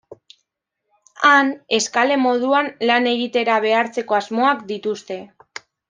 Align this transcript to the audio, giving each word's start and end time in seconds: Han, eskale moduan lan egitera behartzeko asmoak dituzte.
Han, 1.31 1.51
eskale 1.79 2.17
moduan 2.23 2.71
lan 2.91 3.09
egitera 3.13 3.59
behartzeko 3.69 4.19
asmoak 4.23 4.65
dituzte. 4.77 5.21